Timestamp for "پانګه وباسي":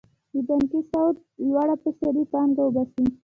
2.31-3.05